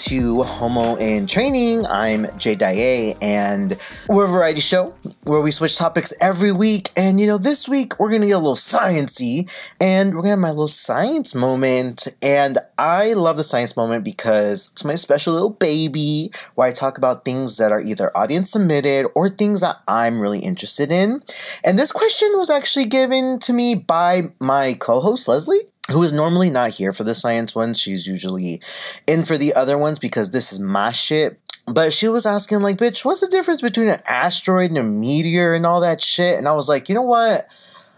[0.00, 1.84] to Homo in Training.
[1.84, 3.76] I'm Jay Dye, and
[4.08, 4.94] we're a variety show
[5.24, 6.90] where we switch topics every week.
[6.96, 9.46] And you know, this week we're gonna get a little sciency,
[9.78, 12.08] and we're gonna have my little science moment.
[12.22, 16.96] And I love the science moment because it's my special little baby where I talk
[16.96, 21.22] about things that are either audience submitted or things that I'm really interested in.
[21.62, 26.50] And this question was actually given to me by my co-host Lesly who is normally
[26.50, 27.80] not here for the science ones.
[27.80, 28.60] She's usually
[29.06, 31.38] in for the other ones because this is my shit.
[31.66, 35.52] But she was asking, like, bitch, what's the difference between an asteroid and a meteor
[35.52, 36.36] and all that shit?
[36.36, 37.46] And I was like, you know what?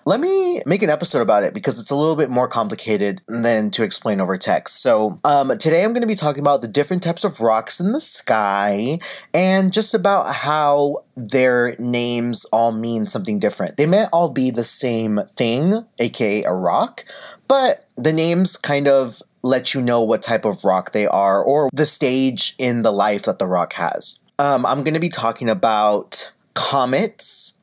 [0.05, 3.71] Let me make an episode about it because it's a little bit more complicated than
[3.71, 4.83] to explain over text.
[4.83, 7.93] So, um, today I'm going to be talking about the different types of rocks in
[7.93, 8.99] the sky
[9.33, 13.77] and just about how their names all mean something different.
[13.77, 17.05] They may all be the same thing, aka a rock,
[17.47, 21.71] but the names kind of let you know what type of rock they are or
[21.73, 24.19] the stage in the life that the rock has.
[24.41, 27.59] Um, I'm going to be talking about comets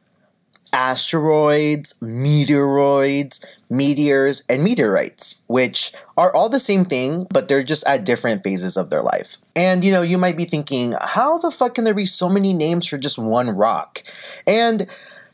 [0.74, 8.04] asteroids, meteoroids, meteors, and meteorites, which are all the same thing, but they're just at
[8.04, 9.38] different phases of their life.
[9.56, 12.54] And you know, you might be thinking, how the fuck can there be so many
[12.54, 14.04] names for just one rock?
[14.48, 14.88] And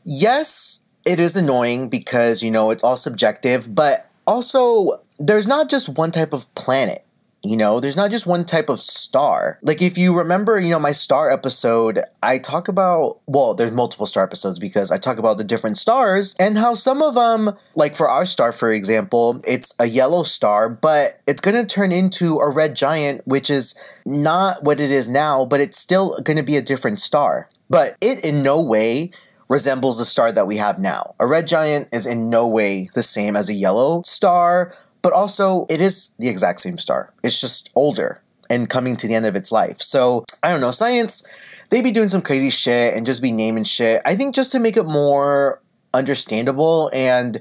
[0.03, 5.87] yes, it is annoying because, you know, it's all subjective, but also, there's not just
[5.87, 7.04] one type of planet.
[7.45, 9.59] You know, there's not just one type of star.
[9.61, 14.07] Like, if you remember, you know, my star episode, I talk about, well, there's multiple
[14.07, 17.95] star episodes because I talk about the different stars and how some of them, like
[17.95, 22.39] for our star, for example, it's a yellow star, but it's going to turn into
[22.39, 23.75] a red giant, which is
[24.07, 27.47] not what it is now, but it's still going to be a different star.
[27.69, 29.11] But it in no way
[29.47, 31.13] resembles the star that we have now.
[31.19, 34.73] A red giant is in no way the same as a yellow star
[35.05, 37.13] but also it is the exact same star.
[37.21, 39.79] It's just older and coming to the end of its life.
[39.79, 41.23] So I don't know, science,
[41.69, 44.01] they be doing some crazy shit and just be naming shit.
[44.03, 45.61] I think just to make it more
[45.93, 47.39] understandable and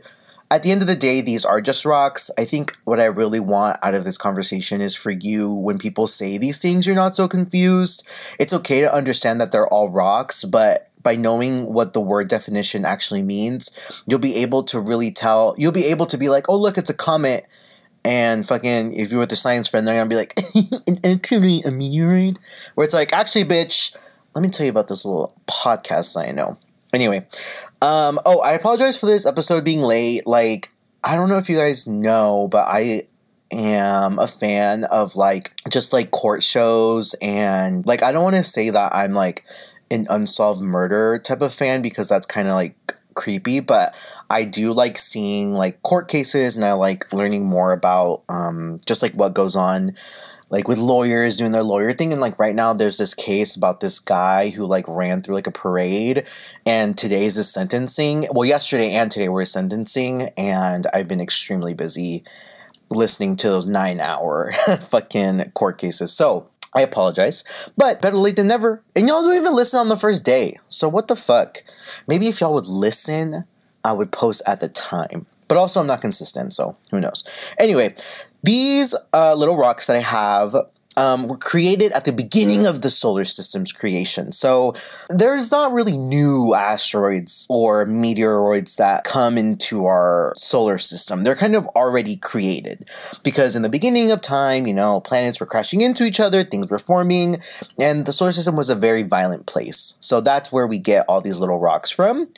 [0.51, 2.31] at the end of the day, these are just rocks.
[2.39, 6.07] I think what I really want out of this conversation is for you, when people
[6.07, 8.07] say these things, you're not so confused.
[8.39, 12.85] It's okay to understand that they're all rocks, but by knowing what the word definition
[12.85, 13.71] actually means,
[14.07, 15.55] you'll be able to really tell.
[15.57, 17.47] You'll be able to be like, oh, look, it's a comet.
[18.05, 20.39] And fucking, if you're with a science friend, they're gonna be like,
[21.05, 22.39] actually a meteorite.
[22.75, 23.97] Where it's like, actually, bitch,
[24.35, 26.59] let me tell you about this little podcast I know.
[26.93, 27.27] Anyway,
[27.81, 30.27] um, oh, I apologize for this episode being late.
[30.27, 30.71] Like,
[31.03, 33.05] I don't know if you guys know, but I
[33.51, 38.43] am a fan of like just like court shows and like I don't want to
[38.43, 39.45] say that I'm like
[39.91, 42.77] an unsolved murder type of fan because that's kind of like
[43.15, 43.95] creepy but
[44.29, 49.03] i do like seeing like court cases and i like learning more about um, just
[49.03, 49.95] like what goes on
[50.51, 53.79] like with lawyers doing their lawyer thing and like right now there's this case about
[53.79, 56.27] this guy who like ran through like a parade
[56.67, 62.25] and today's the sentencing well yesterday and today we're sentencing and i've been extremely busy
[62.91, 66.13] listening to those nine hour fucking court cases.
[66.13, 67.45] So I apologize,
[67.77, 68.83] but better late than never.
[68.97, 70.59] And y'all don't even listen on the first day.
[70.69, 71.59] So what the fuck?
[72.09, 73.45] Maybe if y'all would listen,
[73.85, 75.27] I would post at the time.
[75.47, 77.23] But also, I'm not consistent, so who knows?
[77.59, 77.95] Anyway,
[78.43, 80.57] these uh, little rocks that I have
[80.97, 84.33] um, were created at the beginning of the solar system's creation.
[84.33, 84.75] So
[85.09, 91.25] there's not really new asteroids or meteoroids that come into our solar system.
[91.25, 92.89] They're kind of already created
[93.23, 96.71] because in the beginning of time, you know, planets were crashing into each other, things
[96.71, 97.41] were forming,
[97.81, 99.95] and the solar system was a very violent place.
[100.01, 102.29] So that's where we get all these little rocks from.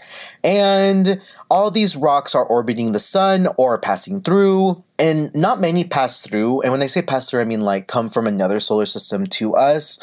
[0.45, 6.23] And all these rocks are orbiting the sun or passing through, and not many pass
[6.23, 6.63] through.
[6.63, 9.55] And when I say pass through, I mean like come from another solar system to
[9.55, 9.99] us.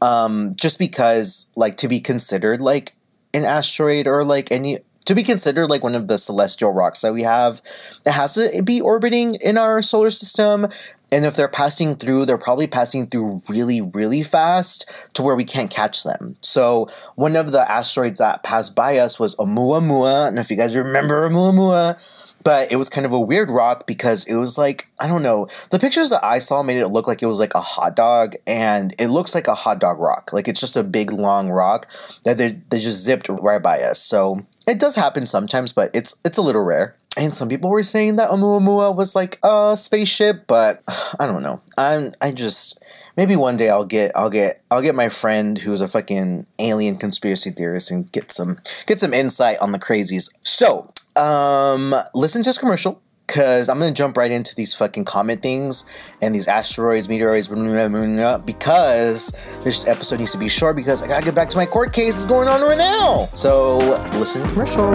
[0.00, 2.94] Um, just because, like, to be considered like
[3.32, 7.12] an asteroid or like any to be considered like one of the celestial rocks that
[7.12, 7.62] we have,
[8.04, 10.66] it has to be orbiting in our solar system.
[11.12, 14.84] And if they're passing through, they're probably passing through really, really fast
[15.14, 16.36] to where we can't catch them.
[16.40, 20.34] So one of the asteroids that passed by us was Oumuamua.
[20.34, 24.24] Know if you guys remember Oumuamua, but it was kind of a weird rock because
[24.26, 27.20] it was like, I don't know, the pictures that I saw made it look like
[27.20, 30.32] it was like a hot dog, and it looks like a hot dog rock.
[30.32, 31.90] Like it's just a big, long rock
[32.22, 34.00] that they, they just zipped right by us.
[34.00, 36.94] So it does happen sometimes, but it's it's a little rare.
[37.16, 40.84] And some people were saying that Oumuamua was like a spaceship, but
[41.18, 41.62] I don't know.
[41.76, 42.78] I'm I just
[43.16, 46.96] maybe one day I'll get I'll get I'll get my friend who's a fucking alien
[46.96, 50.30] conspiracy theorist and get some get some insight on the crazies.
[50.44, 55.42] So, um listen to this commercial because I'm gonna jump right into these fucking comet
[55.42, 55.84] things
[56.22, 59.32] and these asteroids, meteoroids, because
[59.64, 62.14] this episode needs to be short because I gotta get back to my court case
[62.14, 63.28] that's going on right now.
[63.34, 63.78] So
[64.18, 64.92] listen to commercial.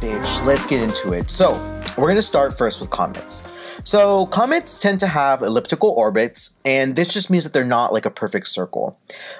[0.00, 1.30] Bitch, let's get into it.
[1.30, 1.52] So
[1.96, 3.44] we're gonna start first with comets.
[3.84, 8.04] So comets tend to have elliptical orbits, and this just means that they're not like
[8.04, 8.98] a perfect circle.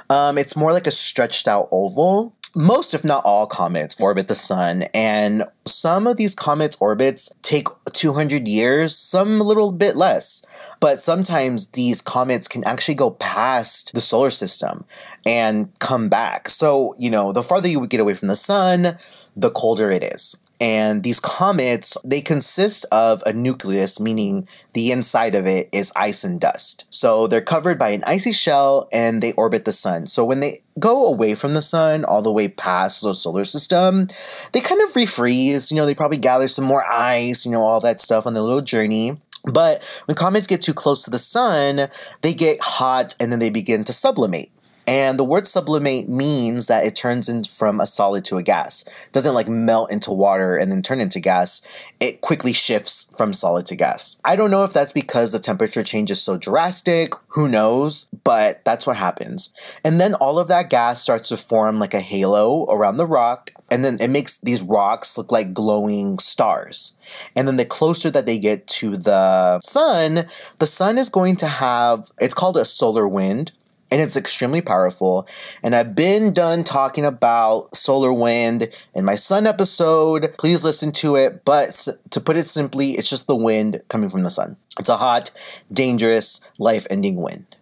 [0.09, 4.35] Um, it's more like a stretched out oval most, if not all, comets orbit the
[4.35, 10.45] sun, and some of these comets' orbits take 200 years, some a little bit less.
[10.81, 14.85] But sometimes these comets can actually go past the solar system
[15.25, 16.49] and come back.
[16.49, 18.97] So, you know, the farther you would get away from the sun,
[19.37, 20.37] the colder it is.
[20.63, 26.23] And these comets, they consist of a nucleus, meaning the inside of it is ice
[26.23, 26.85] and dust.
[26.89, 30.07] So they're covered by an icy shell and they orbit the sun.
[30.07, 34.07] So when they go away from the sun, all the way past the solar system,
[34.53, 35.73] they kind of refreeze.
[35.73, 38.45] You know, they probably gather some more ice, you know, all that stuff on their
[38.45, 39.21] little journey.
[39.53, 41.89] But when comets get too close to the sun,
[42.21, 44.52] they get hot and then they begin to sublimate.
[44.87, 48.83] And the word sublimate means that it turns in from a solid to a gas.
[48.83, 51.63] It doesn't like melt into water and then turn into gas.
[52.01, 54.17] It quickly shifts from solid to gas.
[54.25, 57.15] I don't know if that's because the temperature change is so drastic.
[57.29, 58.07] Who knows?
[58.25, 59.55] But that's what happens.
[59.85, 63.51] And then all of that gas starts to form like a halo around the rock.
[63.71, 66.95] And then it makes these rocks look like glowing stars.
[67.37, 70.27] And then the closer that they get to the sun,
[70.59, 73.53] the sun is going to have, it's called a solar wind
[73.93, 75.29] and it's extremely powerful.
[75.63, 80.35] And I've been done talking about solar wind in my sun episode.
[80.39, 81.45] Please listen to it.
[81.45, 84.57] But to put it simply, it's just the wind coming from the sun.
[84.79, 85.31] It's a hot,
[85.71, 87.59] dangerous, life ending wind.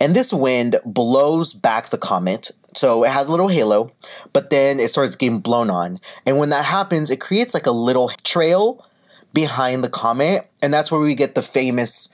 [0.00, 2.52] And this wind blows back the comet.
[2.74, 3.92] So it has a little halo,
[4.32, 6.00] but then it starts getting blown on.
[6.24, 8.82] And when that happens, it creates like a little trail
[9.34, 10.50] behind the comet.
[10.62, 12.08] And that's where we get the famous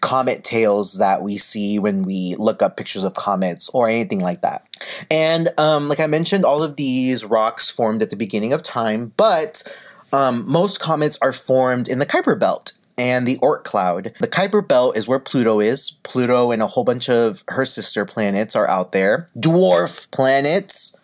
[0.00, 4.42] comet tails that we see when we look up pictures of comets or anything like
[4.42, 4.66] that.
[5.10, 9.12] And um, like I mentioned, all of these rocks formed at the beginning of time,
[9.16, 9.62] but
[10.12, 14.12] um, most comets are formed in the Kuiper Belt and the Oort cloud.
[14.20, 15.92] The Kuiper Belt is where Pluto is.
[16.02, 19.26] Pluto and a whole bunch of her sister planets are out there.
[19.36, 20.96] Dwarf planets.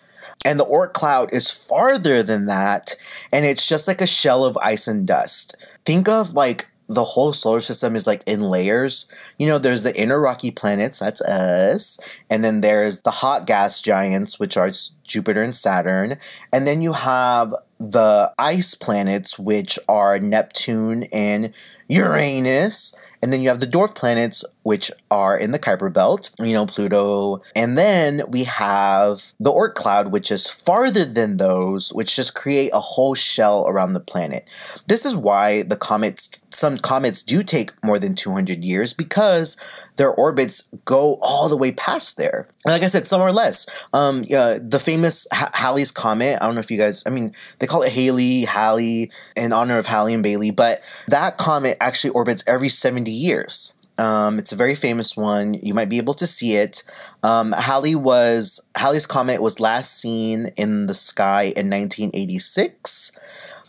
[0.45, 2.97] And the Oort cloud is farther than that,
[3.31, 5.57] and it's just like a shell of ice and dust.
[5.85, 9.07] Think of like the whole solar system is like in layers.
[9.39, 11.99] You know, there's the inner rocky planets, that's us.
[12.31, 14.71] And then there's the hot gas giants, which are
[15.05, 16.19] Jupiter and Saturn.
[16.53, 21.53] And then you have the ice planets, which are Neptune and
[21.89, 22.95] Uranus.
[23.23, 26.67] And then you have the dwarf planets, which are in the Kuiper Belt, you know,
[26.67, 27.41] Pluto.
[27.55, 32.71] And then we have the Oort cloud, which is farther than those, which just create
[32.73, 34.53] a whole shell around the planet.
[34.89, 36.31] This is why the comets
[36.63, 39.57] some comets do take more than 200 years because
[39.97, 42.47] their orbits go all the way past there.
[42.65, 43.67] And like I said, some are less.
[43.93, 47.67] Um, the famous ha- Halley's Comet, I don't know if you guys, I mean, they
[47.67, 52.45] call it Haley, Halley, in honor of Halley and Bailey, but that comet actually orbits
[52.47, 53.73] every 70 years.
[53.99, 55.55] Um, it's a very famous one.
[55.55, 56.85] You might be able to see it.
[57.25, 63.11] Um, Halley was Halley's comet was last seen in the sky in 1986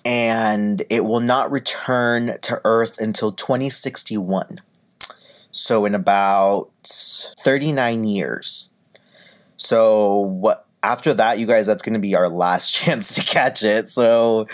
[0.06, 4.62] and it will not return to Earth until 2061.
[5.52, 8.70] So, in about 39 years.
[9.56, 13.64] So, what after that, you guys, that's going to be our last chance to catch
[13.64, 13.88] it.
[13.90, 14.48] So,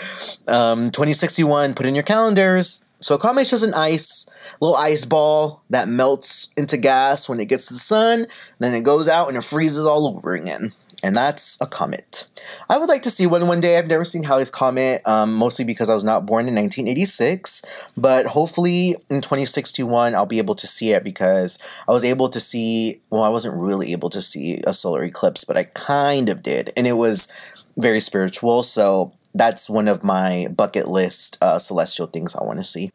[0.46, 2.84] um, 2061, put in your calendars.
[3.00, 4.28] So, a comet's just an ice,
[4.60, 8.26] little ice ball that melts into gas when it gets to the sun.
[8.58, 12.26] Then it goes out and it freezes all over again and that's a comet.
[12.68, 13.78] I would like to see one one day.
[13.78, 17.62] I've never seen Halley's Comet, um, mostly because I was not born in 1986.
[17.96, 22.40] But hopefully in 2061, I'll be able to see it because I was able to
[22.40, 26.42] see, well, I wasn't really able to see a solar eclipse, but I kind of
[26.42, 26.72] did.
[26.76, 27.28] And it was
[27.76, 28.62] very spiritual.
[28.62, 32.90] So that's one of my bucket list uh, celestial things I want to see.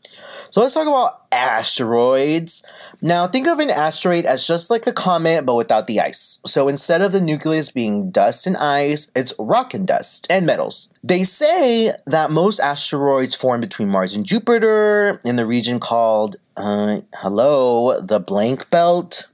[0.51, 2.63] So let's talk about asteroids.
[3.01, 6.39] Now, think of an asteroid as just like a comet, but without the ice.
[6.45, 10.89] So instead of the nucleus being dust and ice, it's rock and dust and metals.
[11.03, 17.01] They say that most asteroids form between Mars and Jupiter in the region called, uh,
[17.15, 19.27] hello, the blank belt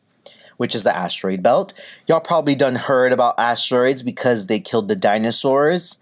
[0.58, 1.74] which is the asteroid belt.
[2.05, 6.00] Y'all probably done heard about asteroids because they killed the dinosaurs.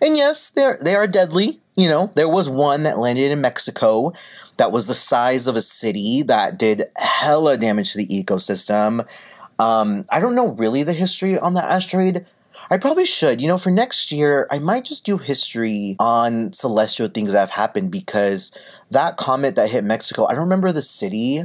[0.00, 1.60] And yes, they're they are deadly.
[1.76, 4.12] You know, there was one that landed in Mexico
[4.56, 9.08] that was the size of a city that did hella damage to the ecosystem.
[9.58, 12.26] Um, I don't know really the history on the asteroid,
[12.70, 13.40] I probably should.
[13.40, 17.50] You know, for next year, I might just do history on celestial things that have
[17.50, 18.52] happened because
[18.90, 21.44] that comet that hit Mexico, I don't remember the city,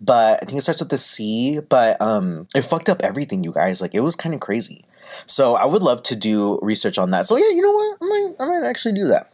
[0.00, 3.52] but I think it starts with the C, but um it fucked up everything, you
[3.52, 3.80] guys.
[3.80, 4.84] Like it was kind of crazy.
[5.26, 7.26] So I would love to do research on that.
[7.26, 7.98] So yeah, you know what?
[8.00, 9.32] I might I might actually do that.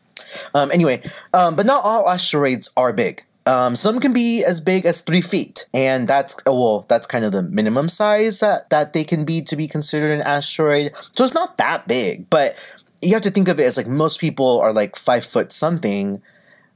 [0.54, 3.24] Um anyway, um but not all asteroids are big.
[3.48, 7.32] Um, some can be as big as three feet, and that's well, that's kind of
[7.32, 10.94] the minimum size that, that they can be to be considered an asteroid.
[11.16, 12.56] So it's not that big, but
[13.00, 16.20] you have to think of it as like most people are like five foot something.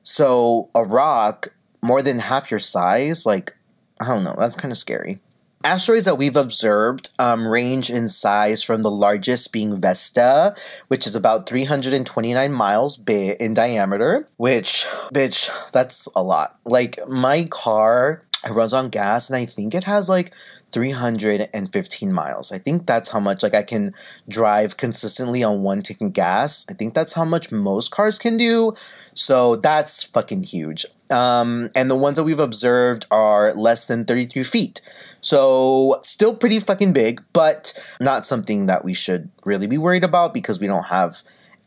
[0.02, 1.48] So a rock
[1.82, 3.54] more than half your size, like
[4.00, 5.20] I don't know, that's kind of scary.
[5.64, 10.54] Asteroids that we've observed um, range in size from the largest being Vesta,
[10.88, 16.58] which is about 329 miles big in diameter, which, bitch, that's a lot.
[16.64, 20.32] Like, my car, it runs on gas, and I think it has like
[20.72, 22.52] 315 miles.
[22.52, 23.92] I think that's how much like I can
[24.28, 26.66] drive consistently on one tank of gas.
[26.68, 28.74] I think that's how much most cars can do.
[29.14, 30.86] So that's fucking huge.
[31.10, 34.80] Um, and the ones that we've observed are less than 33 feet.
[35.20, 40.32] So still pretty fucking big, but not something that we should really be worried about
[40.32, 41.22] because we don't have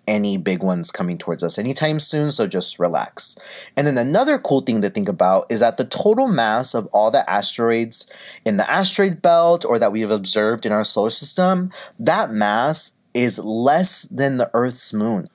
[0.07, 3.35] any big ones coming towards us anytime soon, so just relax.
[3.75, 7.11] And then another cool thing to think about is that the total mass of all
[7.11, 8.07] the asteroids
[8.45, 12.95] in the asteroid belt or that we have observed in our solar system, that mass
[13.15, 15.27] is less than the Earth's moon.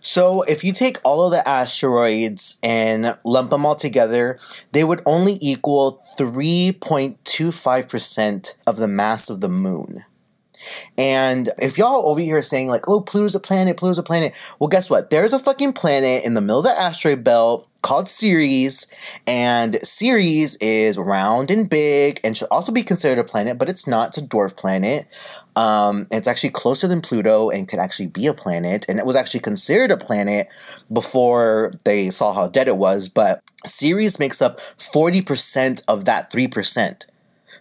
[0.00, 4.40] So if you take all of the asteroids and lump them all together,
[4.72, 10.04] they would only equal 3.25% of the mass of the moon.
[10.96, 14.34] And if y'all over here are saying like, "Oh, Pluto's a planet, Pluto's a planet,"
[14.58, 15.10] well, guess what?
[15.10, 18.86] There's a fucking planet in the middle of the asteroid belt called Ceres,
[19.26, 23.86] and Ceres is round and big and should also be considered a planet, but it's
[23.86, 24.08] not.
[24.08, 25.06] It's a dwarf planet.
[25.54, 29.16] Um, it's actually closer than Pluto and could actually be a planet, and it was
[29.16, 30.48] actually considered a planet
[30.92, 33.08] before they saw how dead it was.
[33.08, 37.06] But Ceres makes up forty percent of that three percent.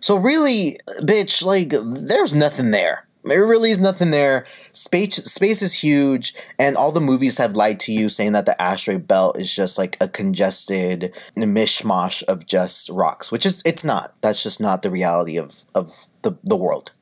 [0.08, 3.06] So really, bitch, like there's nothing there.
[3.26, 4.46] There really is nothing there.
[4.72, 8.60] Space space is huge, and all the movies have lied to you, saying that the
[8.62, 14.14] asteroid belt is just like a congested mishmash of just rocks, which is it's not.
[14.22, 15.90] That's just not the reality of of
[16.22, 16.94] the the world.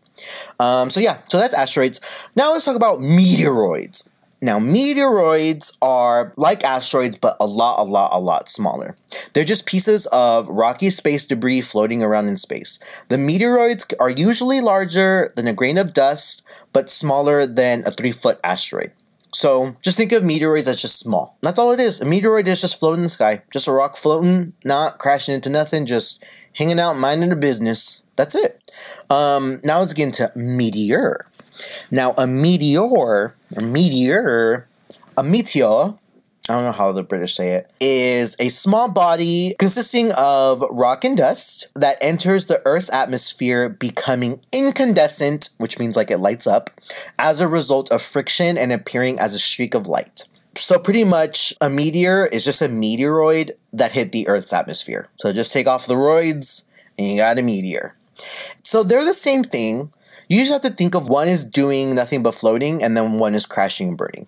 [0.60, 2.02] Um, so yeah, so that's asteroids.
[2.36, 4.10] Now let's talk about meteoroids.
[4.46, 8.96] Now, meteoroids are like asteroids, but a lot, a lot, a lot smaller.
[9.34, 12.78] They're just pieces of rocky space debris floating around in space.
[13.10, 18.12] The meteoroids are usually larger than a grain of dust, but smaller than a three
[18.12, 18.92] foot asteroid.
[19.34, 21.40] So just think of meteoroids as just small.
[21.42, 22.00] That's all it is.
[22.00, 23.42] A meteoroid is just floating in the sky.
[23.52, 26.24] Just a rock floating, not crashing into nothing, just
[26.54, 28.04] hanging out, minding their business.
[28.16, 28.62] That's it.
[29.10, 31.26] Um, now let's get into meteor.
[31.92, 34.68] Now, a meteor, a meteor,
[35.18, 35.94] a meteor,
[36.48, 41.04] I don't know how the British say it, is a small body consisting of rock
[41.04, 46.70] and dust that enters the Earth's atmosphere, becoming incandescent, which means like it lights up,
[47.18, 50.28] as a result of friction and appearing as a streak of light.
[50.58, 55.10] So, pretty much, a meteor is just a meteoroid that hit the Earth's atmosphere.
[55.18, 56.64] So, just take off the roids
[56.98, 57.96] and you got a meteor.
[58.64, 59.92] So, they're the same thing
[60.30, 63.36] you just have to think of one is doing nothing but floating, and then one
[63.36, 64.28] is crashing and burning.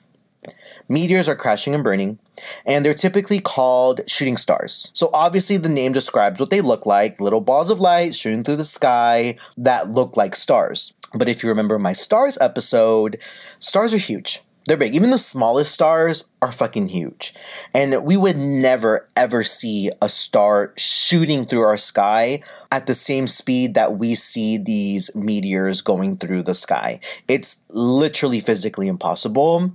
[0.90, 2.20] Meteors are crashing and burning,
[2.66, 4.90] and they're typically called shooting stars.
[4.94, 8.56] So, obviously, the name describes what they look like little balls of light shooting through
[8.56, 10.94] the sky that look like stars.
[11.14, 13.18] But if you remember my stars episode,
[13.60, 14.42] stars are huge.
[14.68, 14.96] They're big.
[14.96, 17.34] Even the smallest stars are fucking huge.
[17.74, 23.28] And we would never ever see a star shooting through our sky at the same
[23.28, 27.00] speed that we see these meteors going through the sky.
[27.30, 29.72] It's literally physically impossible.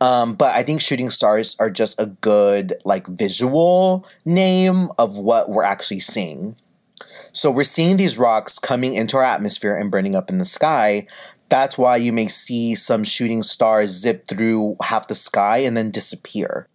[0.00, 5.50] Um, but I think shooting stars are just a good like visual name of what
[5.50, 6.56] we're actually seeing.
[7.32, 11.06] So we're seeing these rocks coming into our atmosphere and burning up in the sky
[11.52, 15.90] that's why you may see some shooting stars zip through half the sky and then
[15.90, 16.66] disappear.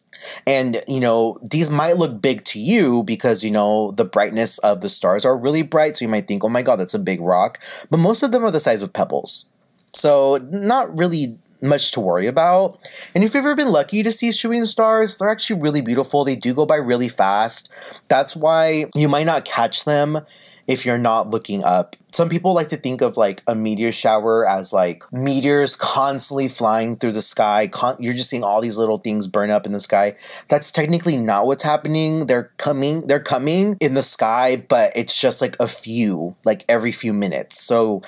[0.45, 4.81] And, you know, these might look big to you because, you know, the brightness of
[4.81, 5.97] the stars are really bright.
[5.97, 7.59] So you might think, oh my God, that's a big rock.
[7.89, 9.45] But most of them are the size of pebbles.
[9.93, 12.79] So, not really much to worry about.
[13.13, 16.23] And if you've ever been lucky to see shooting stars, they're actually really beautiful.
[16.23, 17.69] They do go by really fast.
[18.07, 20.19] That's why you might not catch them
[20.67, 24.47] if you're not looking up some people like to think of like a meteor shower
[24.49, 27.67] as like meteors constantly flying through the sky.
[27.67, 30.15] Con- you're just seeing all these little things burn up in the sky.
[30.47, 32.25] That's technically not what's happening.
[32.25, 36.91] They're coming, they're coming in the sky, but it's just like a few, like every
[36.91, 37.63] few minutes.
[37.63, 38.01] So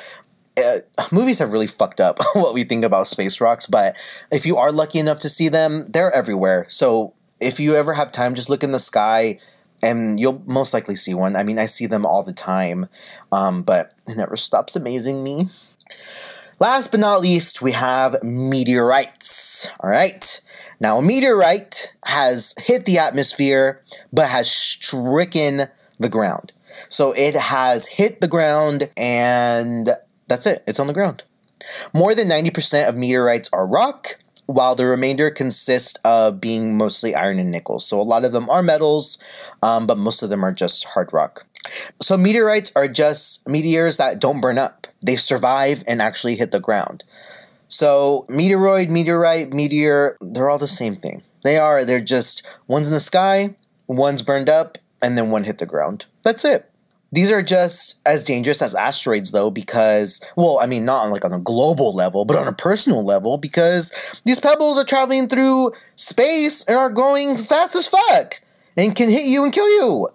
[0.97, 3.95] uh, movies have really fucked up what we think about space rocks, but
[4.31, 6.65] if you are lucky enough to see them, they're everywhere.
[6.69, 9.39] So if you ever have time, just look in the sky
[9.81, 11.35] and you'll most likely see one.
[11.35, 12.89] I mean, I see them all the time,
[13.31, 15.47] um, but it never stops amazing me.
[16.59, 19.69] Last but not least, we have meteorites.
[19.79, 20.41] All right.
[20.81, 25.67] Now, a meteorite has hit the atmosphere, but has stricken
[25.99, 26.51] the ground.
[26.89, 29.91] So it has hit the ground, and
[30.29, 30.63] that's it.
[30.65, 31.24] It's on the ground.
[31.93, 37.38] More than 90% of meteorites are rock, while the remainder consist of being mostly iron
[37.38, 37.79] and nickel.
[37.79, 39.19] So a lot of them are metals,
[39.62, 41.45] um, but most of them are just hard rock.
[42.01, 44.88] So meteorites are just meteors that don't burn up.
[45.05, 47.03] They survive and actually hit the ground.
[47.67, 51.21] So meteoroid, meteorite, meteor, they're all the same thing.
[51.43, 53.55] They are, they're just one's in the sky,
[53.88, 56.05] one's burned up, and then one hit the ground.
[56.24, 56.68] That's it.
[57.11, 61.25] These are just as dangerous as asteroids, though, because, well, I mean, not on like
[61.25, 63.91] on a global level, but on a personal level, because
[64.25, 68.41] these pebbles are traveling through space and are going fast as fuck
[68.77, 70.09] and can hit you and kill you.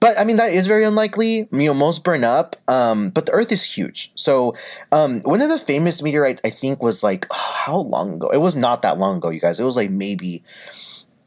[0.00, 1.48] But I mean, that is very unlikely.
[1.52, 2.56] You know, most burn up.
[2.66, 4.10] Um, but the Earth is huge.
[4.16, 4.52] So,
[4.90, 8.28] um, one of the famous meteorites, I think, was like, oh, how long ago?
[8.30, 9.60] It was not that long ago, you guys.
[9.60, 10.42] It was like maybe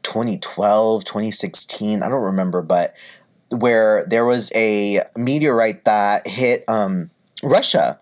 [0.02, 2.02] 2012, 2016.
[2.02, 2.94] I don't remember, but
[3.50, 7.10] where there was a meteorite that hit um,
[7.42, 7.98] Russia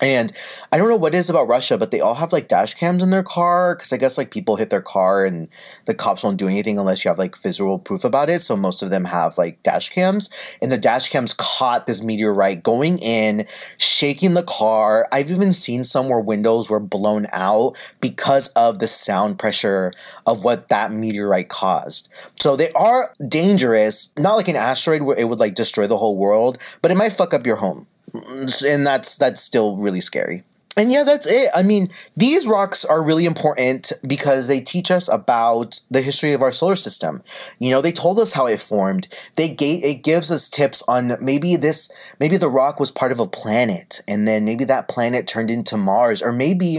[0.00, 0.32] and
[0.72, 3.02] I don't know what it is about Russia, but they all have like dash cams
[3.02, 5.48] in their car because I guess like people hit their car and
[5.84, 8.40] the cops won't do anything unless you have like visual proof about it.
[8.40, 10.30] So most of them have like dash cams,
[10.62, 15.06] and the dash cams caught this meteorite going in, shaking the car.
[15.12, 19.92] I've even seen some where windows were blown out because of the sound pressure
[20.26, 22.08] of what that meteorite caused.
[22.38, 26.16] So they are dangerous, not like an asteroid where it would like destroy the whole
[26.16, 30.44] world, but it might fuck up your home and that's that's still really scary.
[30.76, 31.50] And yeah, that's it.
[31.54, 36.42] I mean, these rocks are really important because they teach us about the history of
[36.42, 37.22] our solar system.
[37.58, 39.08] You know, they told us how it formed.
[39.34, 43.18] They gave it gives us tips on maybe this maybe the rock was part of
[43.18, 46.76] a planet and then maybe that planet turned into Mars or maybe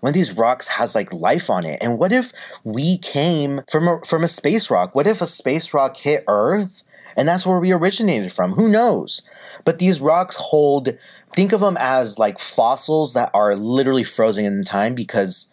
[0.00, 1.78] one of these rocks has like life on it.
[1.82, 2.32] And what if
[2.64, 4.94] we came from a from a space rock?
[4.94, 6.82] What if a space rock hit Earth
[7.16, 8.52] and that's where we originated from.
[8.52, 9.22] Who knows?
[9.64, 10.90] But these rocks hold,
[11.34, 15.48] think of them as like fossils that are literally frozen in time because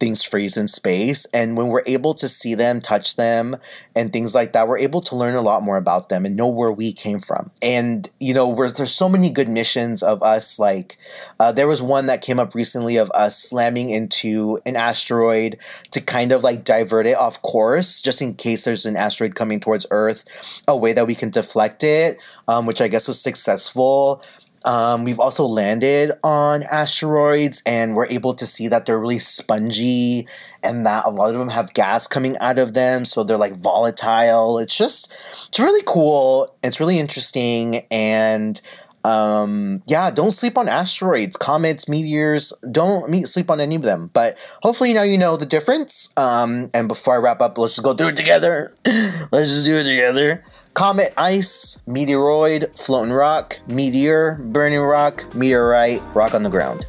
[0.00, 1.26] things freeze in space.
[1.26, 3.56] And when we're able to see them, touch them,
[3.94, 6.48] and things like that, we're able to learn a lot more about them and know
[6.48, 7.50] where we came from.
[7.62, 10.96] And, you know, there's so many good missions of us, like,
[11.38, 15.58] uh, there was one that came up recently of us slamming into an asteroid
[15.90, 19.60] to kind of like divert it off course, just in case there's an asteroid coming
[19.60, 20.24] towards Earth,
[20.66, 24.22] a way that we can deflect it, um, which I guess was successful.
[24.64, 30.28] Um, we've also landed on asteroids and we're able to see that they're really spongy
[30.62, 33.56] and that a lot of them have gas coming out of them, so they're like
[33.56, 34.58] volatile.
[34.58, 35.10] It's just,
[35.48, 36.54] it's really cool.
[36.62, 37.86] It's really interesting.
[37.90, 38.60] And
[39.04, 42.52] um, yeah, don't sleep on asteroids, comets, meteors.
[42.70, 44.10] Don't meet, sleep on any of them.
[44.12, 46.12] But hopefully now you know the difference.
[46.16, 48.72] Um, and before I wrap up, let's just go through it together.
[48.84, 50.42] let's just do it together.
[50.74, 56.86] Comet, ice, meteoroid, floating rock, meteor, burning rock, meteorite, rock on the ground.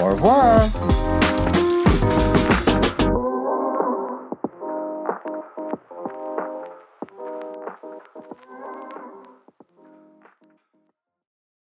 [0.00, 1.25] Au revoir.